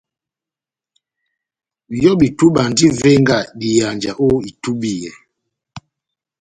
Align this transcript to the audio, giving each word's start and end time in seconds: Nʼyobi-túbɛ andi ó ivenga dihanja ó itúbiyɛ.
Nʼyobi-túbɛ 1.93 2.59
andi 2.65 2.83
ó 2.87 2.89
ivenga 2.91 3.37
dihanja 3.59 4.11
ó 4.25 4.27
itúbiyɛ. 4.49 5.11